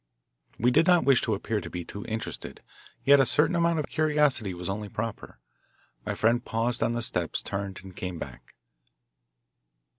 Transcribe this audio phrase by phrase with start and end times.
[0.57, 2.63] We did not wish to appear to be too interested,
[3.05, 5.37] yet a certain amount of curiosity was only proper.
[6.07, 8.55] My friend paused on the steps, turned, and came back.